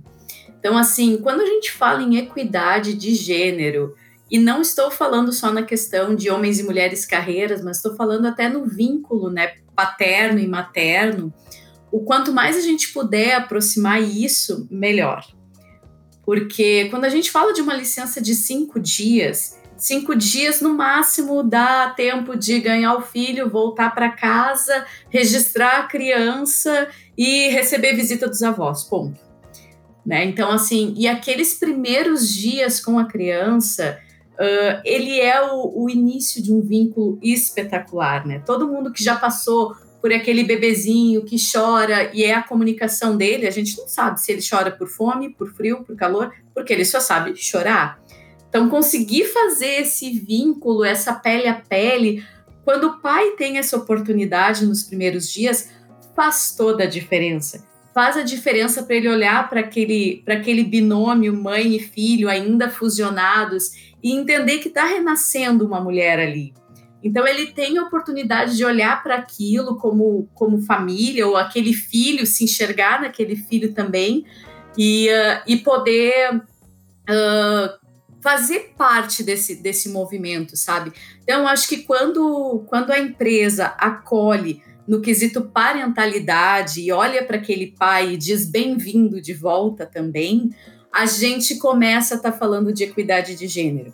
[0.59, 3.95] Então, assim, quando a gente fala em equidade de gênero,
[4.31, 8.27] e não estou falando só na questão de homens e mulheres carreiras, mas estou falando
[8.27, 11.33] até no vínculo, né, paterno e materno.
[11.93, 15.25] O quanto mais a gente puder aproximar isso, melhor.
[16.25, 21.43] Porque quando a gente fala de uma licença de cinco dias, cinco dias no máximo
[21.43, 28.29] dá tempo de ganhar o filho, voltar para casa, registrar a criança e receber visita
[28.29, 29.21] dos avós, ponto.
[30.05, 30.25] Né?
[30.25, 33.99] Então, assim, e aqueles primeiros dias com a criança,
[34.37, 38.43] Uh, ele é o, o, início de um vínculo espetacular, né?
[38.45, 43.47] Todo mundo que já passou por aquele bebezinho que chora e é a comunicação dele,
[43.47, 46.85] a gente não sabe se ele chora por fome, por frio, por calor, porque ele
[46.85, 47.99] só sabe chorar.
[48.49, 52.25] Então, conseguir fazer esse vínculo, essa pele a pele,
[52.65, 55.71] quando o pai tem essa oportunidade nos primeiros dias,
[56.15, 57.67] faz toda a diferença.
[57.95, 63.95] Faz a diferença para ele olhar para aquele, aquele binômio mãe e filho ainda fusionados
[64.03, 66.53] e entender que está renascendo uma mulher ali.
[67.03, 72.27] Então ele tem a oportunidade de olhar para aquilo como, como família, ou aquele filho,
[72.27, 74.25] se enxergar naquele filho também,
[74.77, 77.86] e, uh, e poder uh,
[78.21, 80.93] fazer parte desse, desse movimento, sabe?
[81.23, 87.69] Então, acho que quando, quando a empresa acolhe no quesito parentalidade e olha para aquele
[87.69, 90.51] pai e diz bem-vindo de volta também,
[90.93, 93.93] a gente começa a estar tá falando de equidade de gênero.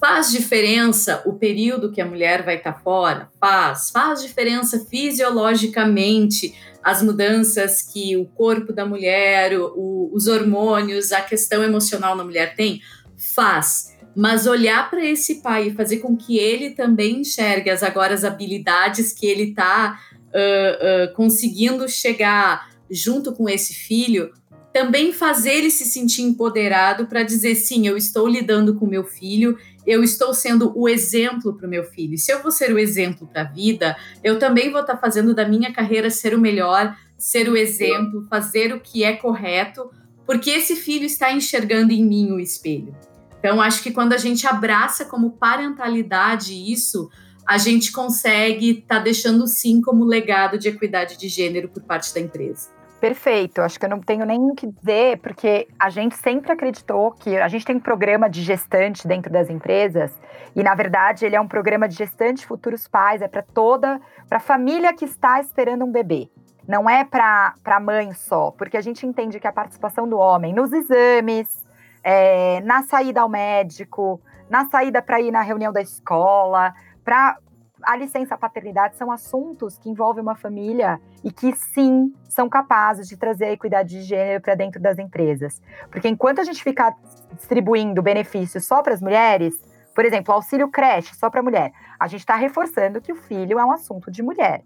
[0.00, 3.30] Faz diferença o período que a mulher vai estar tá fora?
[3.40, 3.90] Faz.
[3.90, 11.62] Faz diferença fisiologicamente as mudanças que o corpo da mulher, o, os hormônios, a questão
[11.62, 12.82] emocional na mulher tem?
[13.16, 13.94] Faz.
[14.16, 18.24] Mas olhar para esse pai e fazer com que ele também enxergue as agora as
[18.24, 19.98] habilidades que ele está
[20.34, 24.32] uh, uh, conseguindo chegar junto com esse filho,
[24.72, 29.56] também fazer ele se sentir empoderado para dizer sim, eu estou lidando com meu filho,
[29.86, 32.18] eu estou sendo o exemplo para o meu filho.
[32.18, 35.34] Se eu vou ser o exemplo para a vida, eu também vou estar tá fazendo
[35.34, 39.90] da minha carreira ser o melhor, ser o exemplo, fazer o que é correto,
[40.26, 42.94] porque esse filho está enxergando em mim o espelho.
[43.38, 47.10] Então, acho que quando a gente abraça como parentalidade isso,
[47.46, 52.12] a gente consegue estar tá deixando sim como legado de equidade de gênero por parte
[52.14, 52.70] da empresa.
[53.00, 57.10] Perfeito, acho que eu não tenho nem o que dizer, porque a gente sempre acreditou
[57.10, 60.10] que a gente tem um programa de gestante dentro das empresas,
[60.56, 64.38] e na verdade ele é um programa de gestante futuros pais, é para toda, para
[64.38, 66.30] a família que está esperando um bebê.
[66.66, 70.52] Não é para a mãe só, porque a gente entende que a participação do homem
[70.52, 71.64] nos exames,
[72.02, 76.74] é, na saída ao médico, na saída para ir na reunião da escola,
[77.04, 77.36] para
[77.82, 83.16] a licença paternidade são assuntos que envolvem uma família e que sim são capazes de
[83.16, 85.60] trazer a equidade de gênero para dentro das empresas.
[85.90, 86.94] Porque enquanto a gente ficar
[87.34, 89.54] distribuindo benefícios só para as mulheres,
[89.94, 93.64] por exemplo, auxílio creche só para mulher, a gente está reforçando que o filho é
[93.64, 94.64] um assunto de mulher.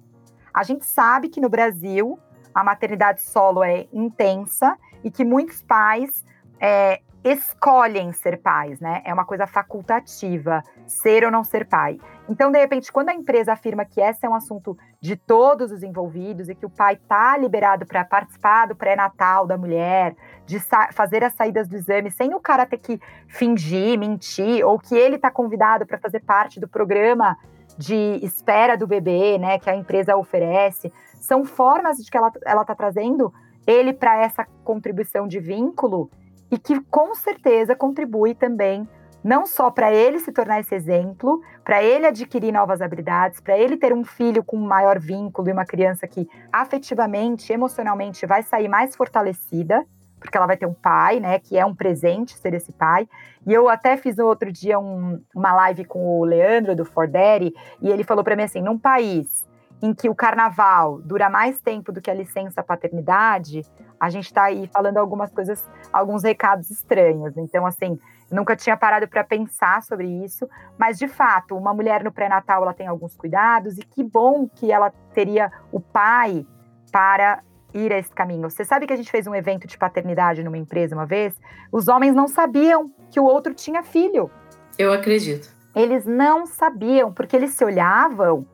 [0.58, 2.18] A gente sabe que no Brasil
[2.52, 6.24] a maternidade solo é intensa e que muitos pais
[6.58, 9.00] é, escolhem ser pais, né?
[9.04, 12.00] É uma coisa facultativa, ser ou não ser pai.
[12.28, 15.84] Então, de repente, quando a empresa afirma que esse é um assunto de todos os
[15.84, 20.58] envolvidos e que o pai está liberado para participar do pré-natal da mulher, de
[20.90, 25.14] fazer as saídas do exame sem o cara ter que fingir, mentir, ou que ele
[25.14, 27.38] está convidado para fazer parte do programa
[27.78, 32.28] de espera do bebê, né, que a empresa oferece, são formas de que ela
[32.62, 33.32] está trazendo
[33.66, 36.10] ele para essa contribuição de vínculo
[36.50, 38.88] e que com certeza contribui também
[39.22, 43.76] não só para ele se tornar esse exemplo, para ele adquirir novas habilidades, para ele
[43.76, 48.94] ter um filho com maior vínculo e uma criança que afetivamente, emocionalmente vai sair mais
[48.96, 49.84] fortalecida,
[50.20, 53.08] porque ela vai ter um pai, né, que é um presente ser esse pai.
[53.48, 57.88] E eu até fiz outro dia um, uma live com o Leandro do Forderi, e
[57.88, 59.48] ele falou para mim assim, num país
[59.80, 63.62] em que o carnaval dura mais tempo do que a licença paternidade,
[63.98, 67.38] a gente está aí falando algumas coisas, alguns recados estranhos.
[67.38, 67.98] Então, assim,
[68.30, 72.74] nunca tinha parado para pensar sobre isso, mas de fato, uma mulher no pré-natal ela
[72.74, 76.46] tem alguns cuidados e que bom que ela teria o pai
[76.92, 77.40] para
[77.74, 78.48] ir a esse caminho.
[78.50, 81.34] Você sabe que a gente fez um evento de paternidade numa empresa uma vez?
[81.72, 84.30] Os homens não sabiam que o outro tinha filho.
[84.78, 85.48] Eu acredito.
[85.74, 88.46] Eles não sabiam, porque eles se olhavam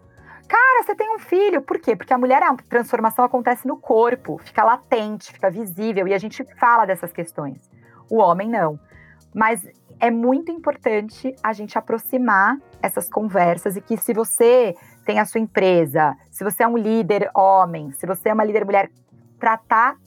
[0.48, 1.62] Cara, você tem um filho.
[1.62, 1.96] Por quê?
[1.96, 6.44] Porque a mulher, a transformação acontece no corpo, fica latente, fica visível, e a gente
[6.59, 7.59] fala dessas questões.
[8.11, 8.79] O homem não.
[9.35, 9.66] Mas
[9.98, 14.74] é muito importante a gente aproximar essas conversas e que se você
[15.05, 18.64] tem a sua empresa, se você é um líder homem, se você é uma líder
[18.64, 18.90] mulher,
[19.44, 19.98] tratar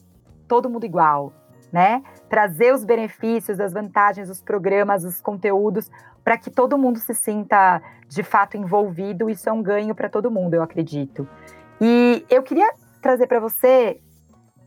[0.47, 1.31] todo mundo igual,
[1.71, 2.01] né?
[2.27, 5.91] Trazer os benefícios, as vantagens, os programas, os conteúdos
[6.23, 9.29] para que todo mundo se sinta de fato envolvido.
[9.29, 11.29] Isso é um ganho para todo mundo, eu acredito.
[11.79, 12.67] E eu queria
[12.99, 14.01] trazer para você,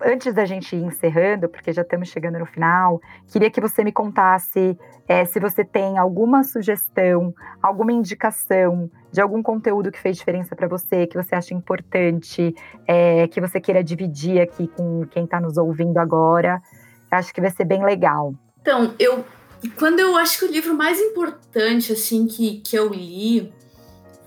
[0.02, 3.92] antes da gente ir encerrando, porque já estamos chegando no final, queria que você me
[3.92, 10.54] contasse é, se você tem alguma sugestão, alguma indicação de algum conteúdo que fez diferença
[10.54, 12.54] para você, que você acha importante,
[12.86, 16.62] é, que você queira dividir aqui com quem está nos ouvindo agora.
[17.10, 18.34] Acho que vai ser bem legal.
[18.60, 19.24] Então, eu
[19.78, 23.52] quando eu acho que o livro mais importante assim que, que eu li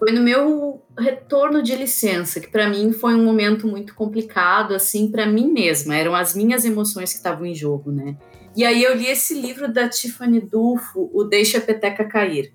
[0.03, 5.09] foi no meu retorno de licença, que para mim foi um momento muito complicado assim
[5.09, 8.17] para mim mesma, eram as minhas emoções que estavam em jogo, né?
[8.53, 12.51] E aí eu li esse livro da Tiffany Dufo, O Deixa a Peteca Cair.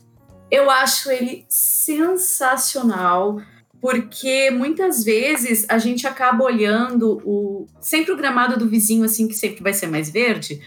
[0.50, 3.40] Eu acho ele sensacional,
[3.80, 9.34] porque muitas vezes a gente acaba olhando o sempre o gramado do vizinho assim que
[9.34, 10.60] sempre vai ser mais verde,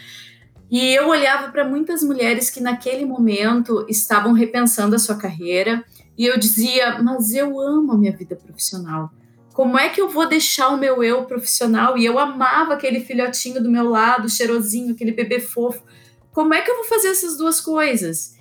[0.71, 5.85] e eu olhava para muitas mulheres que naquele momento estavam repensando a sua carreira
[6.17, 9.11] e eu dizia: Mas eu amo a minha vida profissional.
[9.53, 11.97] Como é que eu vou deixar o meu eu profissional?
[11.97, 15.83] E eu amava aquele filhotinho do meu lado, cheirosinho, aquele bebê fofo.
[16.31, 18.35] Como é que eu vou fazer essas duas coisas?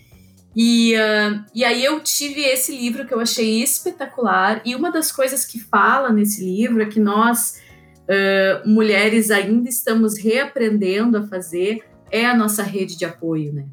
[0.55, 4.63] E, uh, e aí eu tive esse livro que eu achei espetacular.
[4.65, 7.61] E uma das coisas que fala nesse livro é que nós,
[8.05, 13.67] uh, mulheres, ainda estamos reaprendendo a fazer é a nossa rede de apoio, né?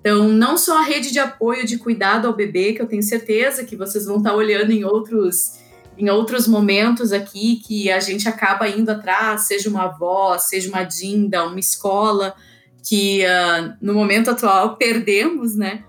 [0.00, 3.64] Então, não só a rede de apoio de cuidado ao bebê, que eu tenho certeza
[3.64, 5.60] que vocês vão estar olhando em outros
[5.98, 10.82] em outros momentos aqui que a gente acaba indo atrás, seja uma avó, seja uma
[10.82, 12.34] dinda, uma escola,
[12.82, 15.84] que uh, no momento atual perdemos, né?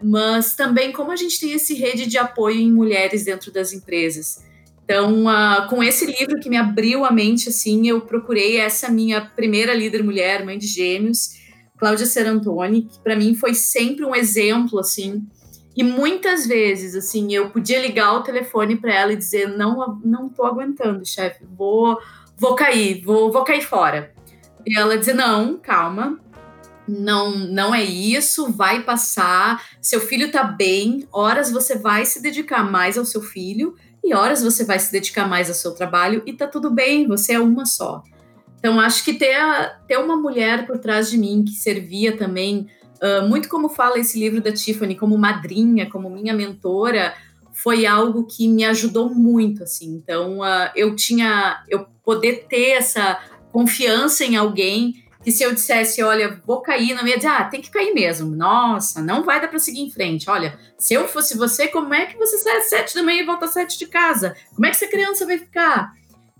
[0.00, 4.44] Mas também como a gente tem esse rede de apoio em mulheres dentro das empresas.
[4.84, 9.20] Então, uh, com esse livro que me abriu a mente, assim, eu procurei essa minha
[9.20, 11.30] primeira líder mulher, mãe de gêmeos,
[11.76, 15.26] Cláudia Serantoni, que para mim foi sempre um exemplo, assim.
[15.76, 20.28] E muitas vezes, assim, eu podia ligar o telefone para ela e dizer: não, não
[20.28, 21.98] tô aguentando, chefe, vou,
[22.36, 24.12] vou cair, vou, vou cair fora.
[24.66, 26.18] E ela dizer: não, calma,
[26.88, 29.62] não, não é isso, vai passar.
[29.80, 34.42] Seu filho tá bem, horas você vai se dedicar mais ao seu filho e horas
[34.42, 37.66] você vai se dedicar mais ao seu trabalho e tá tudo bem, você é uma
[37.66, 38.02] só.
[38.58, 42.66] Então, acho que ter, a, ter uma mulher por trás de mim que servia também,
[43.02, 47.14] uh, muito como fala esse livro da Tiffany, como madrinha, como minha mentora,
[47.52, 49.94] foi algo que me ajudou muito, assim.
[49.94, 53.18] Então, uh, eu tinha, eu poder ter essa
[53.52, 57.60] confiança em alguém que se eu dissesse, olha, vou cair, não ia dizer, ah, tem
[57.60, 58.36] que cair mesmo.
[58.36, 60.30] Nossa, não vai dar para seguir em frente.
[60.30, 63.26] Olha, se eu fosse você, como é que você sai às sete da manhã e
[63.26, 64.36] volta às sete de casa?
[64.54, 65.92] Como é que essa criança vai ficar?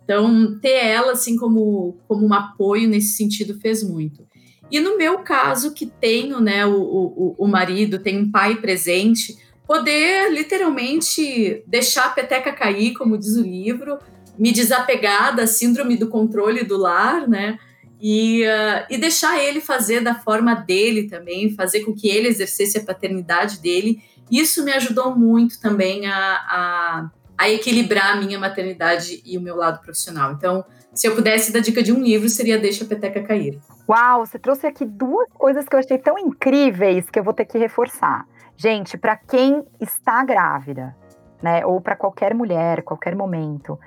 [0.06, 4.24] Então, ter ela, assim, como, como um apoio nesse sentido fez muito.
[4.70, 9.36] E no meu caso, que tenho, né, o, o, o marido, tem um pai presente,
[9.66, 13.98] poder literalmente deixar a peteca cair, como diz o livro,
[14.38, 17.58] me desapegar da síndrome do controle do lar, né?
[18.00, 22.78] e, uh, e deixar ele fazer da forma dele também, fazer com que ele exercesse
[22.78, 24.02] a paternidade dele.
[24.30, 29.56] Isso me ajudou muito também a, a, a equilibrar a minha maternidade e o meu
[29.56, 30.32] lado profissional.
[30.32, 33.58] Então, se eu pudesse dar dica de um livro, seria Deixa a Peteca Cair.
[33.88, 37.44] Uau, você trouxe aqui duas coisas que eu achei tão incríveis que eu vou ter
[37.44, 38.26] que reforçar.
[38.56, 40.96] Gente, para quem está grávida,
[41.42, 43.78] né, ou para qualquer mulher, qualquer momento,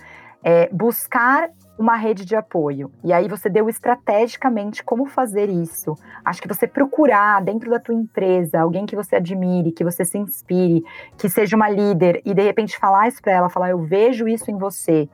[0.44, 2.92] é, buscar uma rede de apoio.
[3.04, 5.96] E aí você deu estrategicamente como fazer isso.
[6.26, 10.18] Acho que você procurar dentro da tua empresa alguém que você admire, que você se
[10.18, 10.84] inspire,
[11.18, 14.52] que seja uma líder e de repente falar isso para ela, falar eu vejo isso
[14.52, 15.08] em você.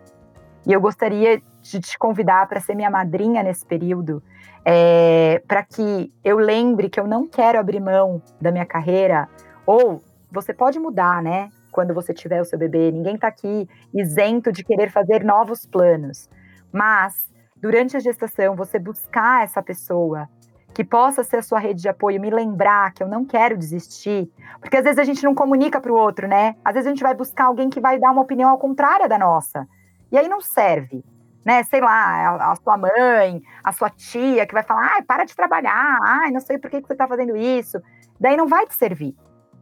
[0.65, 4.23] E eu gostaria de te convidar para ser minha madrinha nesse período,
[4.63, 9.29] é, para que eu lembre que eu não quero abrir mão da minha carreira.
[9.67, 10.01] Ou
[10.31, 11.49] você pode mudar, né?
[11.75, 16.29] Quando você tiver o seu bebê, ninguém está aqui isento de querer fazer novos planos.
[16.71, 20.29] Mas, durante a gestação, você buscar essa pessoa
[20.73, 24.31] que possa ser a sua rede de apoio, me lembrar que eu não quero desistir,
[24.61, 26.55] porque às vezes a gente não comunica para o outro, né?
[26.63, 29.17] Às vezes a gente vai buscar alguém que vai dar uma opinião ao contrário da
[29.17, 29.67] nossa,
[30.11, 31.03] e aí não serve,
[31.45, 31.63] né?
[31.63, 35.35] Sei lá, a, a sua mãe, a sua tia que vai falar, ai, para de
[35.35, 37.81] trabalhar, ai, não sei por que, que você está fazendo isso,
[38.19, 39.13] daí não vai te servir.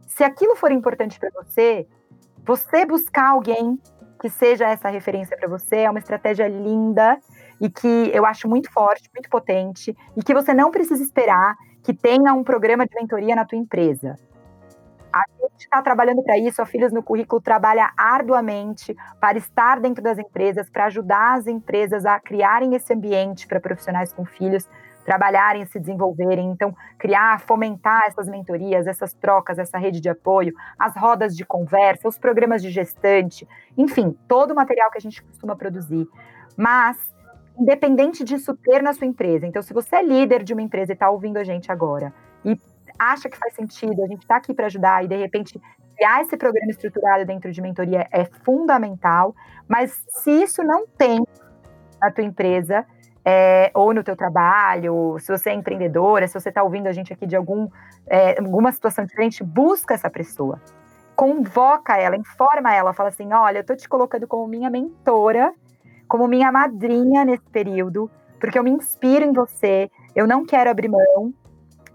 [0.06, 1.86] Se aquilo for importante para você,
[2.44, 3.78] você buscar alguém
[4.20, 7.18] que seja essa referência para você é uma estratégia linda
[7.60, 11.94] e que eu acho muito forte, muito potente, e que você não precisa esperar que
[11.94, 14.16] tenha um programa de mentoria na tua empresa.
[15.12, 20.02] A gente está trabalhando para isso, a Filhos no Currículo trabalha arduamente para estar dentro
[20.02, 24.68] das empresas, para ajudar as empresas a criarem esse ambiente para profissionais com filhos
[25.04, 26.50] trabalharem, se desenvolverem.
[26.50, 32.08] Então, criar, fomentar essas mentorias, essas trocas, essa rede de apoio, as rodas de conversa,
[32.08, 33.46] os programas de gestante,
[33.76, 36.08] enfim, todo o material que a gente costuma produzir.
[36.56, 37.12] Mas
[37.58, 39.46] independente disso ter na sua empresa.
[39.46, 42.12] Então, se você é líder de uma empresa e está ouvindo a gente agora
[42.44, 42.58] e
[42.98, 45.60] acha que faz sentido, a gente está aqui para ajudar e de repente
[45.96, 49.34] criar esse programa estruturado dentro de mentoria é fundamental.
[49.68, 51.24] Mas se isso não tem
[52.00, 52.84] na tua empresa
[53.24, 57.12] é, ou no teu trabalho, se você é empreendedora, se você está ouvindo a gente
[57.12, 57.68] aqui de algum,
[58.06, 60.60] é, alguma situação diferente, busca essa pessoa.
[61.16, 65.54] Convoca ela, informa ela, fala assim: olha, eu estou te colocando como minha mentora
[66.08, 70.88] como minha madrinha nesse período, porque eu me inspiro em você, eu não quero abrir
[70.88, 71.32] mão.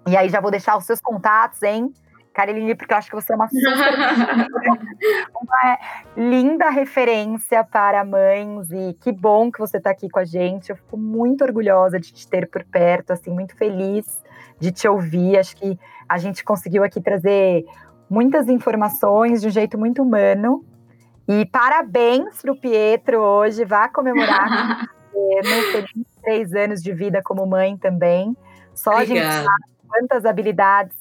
[0.07, 1.93] E aí já vou deixar os seus contatos, hein?
[2.34, 3.49] Caroline, porque eu acho que você é uma
[5.41, 5.80] uma
[6.15, 10.69] linda referência para mães e que bom que você está aqui com a gente.
[10.69, 14.21] Eu fico muito orgulhosa de te ter por perto, assim, muito feliz
[14.59, 15.38] de te ouvir.
[15.38, 17.65] Acho que a gente conseguiu aqui trazer
[18.09, 20.65] muitas informações de um jeito muito humano
[21.27, 25.39] e parabéns para o Pietro hoje, vá comemorar com
[26.23, 28.36] três anos de vida como mãe também.
[28.73, 29.27] Só Obrigada.
[29.27, 30.97] a gente sabe quantas habilidades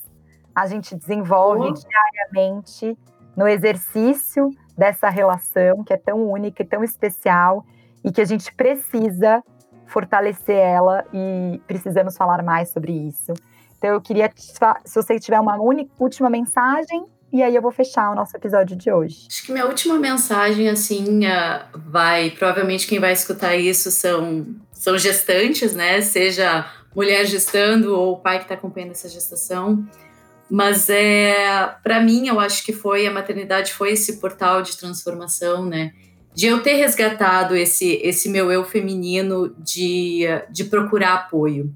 [0.59, 1.73] a gente desenvolve oh.
[1.73, 2.99] diariamente
[3.37, 7.65] no exercício dessa relação que é tão única e tão especial
[8.05, 9.43] e que a gente precisa
[9.87, 13.33] fortalecer ela e precisamos falar mais sobre isso.
[13.79, 18.11] Então eu queria, se você tiver uma única, última mensagem, e aí eu vou fechar
[18.11, 19.27] o nosso episódio de hoje.
[19.31, 21.21] Acho que minha última mensagem, assim,
[21.75, 22.31] vai.
[22.31, 26.01] Provavelmente quem vai escutar isso são, são gestantes, né?
[26.01, 29.87] Seja mulher gestando ou pai que está acompanhando essa gestação.
[30.51, 35.67] Mas é, para mim, eu acho que foi a maternidade foi esse portal de transformação,
[35.67, 35.93] né?
[36.35, 41.75] De eu ter resgatado esse, esse meu eu feminino de, de procurar apoio.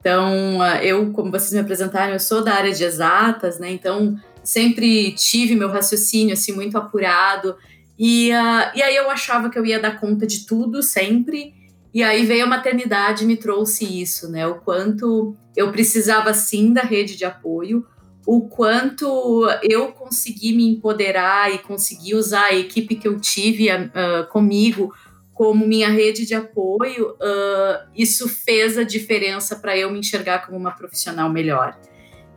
[0.00, 3.70] Então, eu, como vocês me apresentaram, eu sou da área de exatas, né?
[3.72, 7.56] Então, sempre tive meu raciocínio assim muito apurado
[7.98, 11.54] e, uh, e aí eu achava que eu ia dar conta de tudo sempre
[11.92, 14.46] e aí veio a maternidade e me trouxe isso, né?
[14.46, 17.86] O quanto eu precisava sim da rede de apoio,
[18.26, 24.26] o quanto eu consegui me empoderar e consegui usar a equipe que eu tive uh,
[24.30, 24.92] comigo
[25.32, 30.58] como minha rede de apoio, uh, isso fez a diferença para eu me enxergar como
[30.58, 31.78] uma profissional melhor.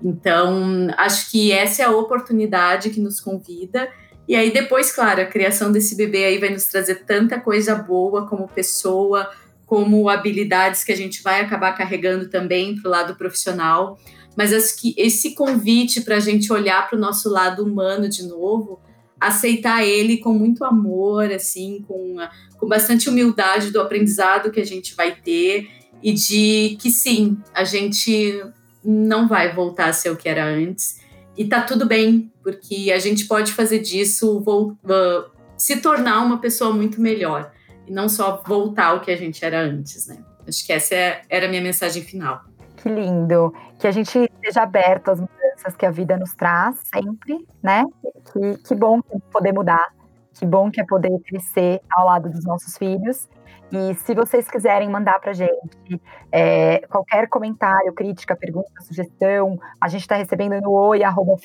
[0.03, 3.89] Então, acho que essa é a oportunidade que nos convida.
[4.27, 8.27] E aí, depois, claro, a criação desse bebê aí vai nos trazer tanta coisa boa
[8.27, 9.29] como pessoa,
[9.65, 13.97] como habilidades que a gente vai acabar carregando também para o lado profissional.
[14.35, 18.23] Mas acho que esse convite para a gente olhar para o nosso lado humano de
[18.23, 18.79] novo,
[19.19, 22.15] aceitar ele com muito amor, assim, com,
[22.57, 25.69] com bastante humildade do aprendizado que a gente vai ter
[26.01, 28.41] e de que sim, a gente
[28.83, 31.01] não vai voltar a ser o que era antes.
[31.37, 36.39] E tá tudo bem, porque a gente pode fazer disso vou, uh, se tornar uma
[36.39, 37.51] pessoa muito melhor
[37.87, 40.23] e não só voltar ao que a gente era antes, né?
[40.47, 42.43] Acho que essa é, era a minha mensagem final.
[42.81, 43.53] Que lindo.
[43.77, 47.83] Que a gente esteja aberto às mudanças que a vida nos traz sempre, né?
[48.31, 49.01] Que, que bom
[49.31, 49.93] poder mudar.
[50.33, 53.27] Que bom que é poder crescer ao lado dos nossos filhos
[53.71, 56.01] e se vocês quiserem mandar para gente
[56.31, 61.35] é, qualquer comentário, crítica, pergunta, sugestão, a gente está recebendo no oi, arroba.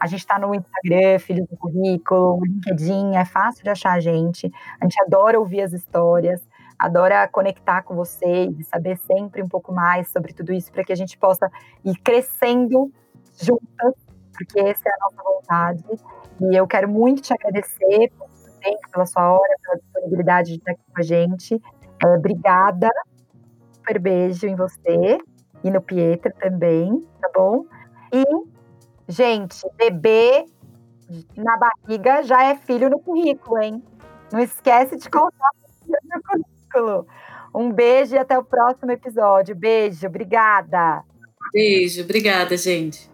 [0.00, 4.50] A gente está no Instagram, Filhos no Currículo, LinkedIn, é fácil de achar a gente.
[4.80, 6.42] A gente adora ouvir as histórias,
[6.78, 10.92] adora conectar com vocês e saber sempre um pouco mais sobre tudo isso, para que
[10.92, 11.50] a gente possa
[11.84, 12.92] ir crescendo
[13.40, 13.94] juntas,
[14.32, 15.84] porque essa é a nossa vontade.
[16.40, 18.28] E eu quero muito te agradecer por
[18.60, 21.62] tempo, pela sua hora, pela disponibilidade de estar aqui com a gente.
[22.04, 22.88] É, obrigada.
[23.72, 25.18] Super beijo em você
[25.64, 27.64] e no Pietro também, tá bom?
[28.12, 28.24] E
[29.08, 30.44] Gente, bebê
[31.34, 33.82] na barriga já é filho no currículo, hein?
[34.30, 35.32] Não esquece de currículo.
[37.54, 39.54] Um beijo e até o próximo episódio.
[39.54, 41.02] Beijo, obrigada.
[41.52, 43.08] Beijo, obrigada, gente.